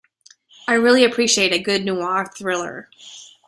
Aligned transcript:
I 0.67 0.73
really 0.73 1.03
appreciate 1.05 1.53
a 1.53 1.59
good 1.59 1.85
noir 1.85 2.25
thriller. 2.35 2.89